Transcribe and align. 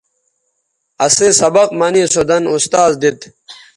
اسئ 1.05 1.29
سبق 1.41 1.69
منے 1.79 2.03
سو 2.13 2.21
دَن 2.29 2.43
اُستاذ 2.55 2.91
دیت 3.01 3.19